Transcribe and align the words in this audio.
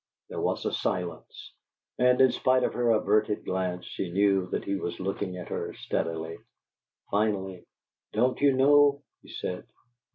There 0.29 0.41
was 0.41 0.65
a 0.65 0.73
silence, 0.73 1.53
and 1.99 2.19
in 2.19 2.31
spite 2.31 2.63
of 2.63 2.73
her 2.73 2.89
averted 2.89 3.45
glance 3.45 3.85
she 3.85 4.11
knew 4.11 4.47
that 4.47 4.63
he 4.63 4.75
was 4.75 4.99
looking 4.99 5.37
at 5.37 5.49
her 5.49 5.75
steadily. 5.75 6.39
Finally, 7.11 7.65
"Don't 8.11 8.41
you 8.41 8.51
know?" 8.51 9.03
he 9.21 9.29
said. 9.29 9.67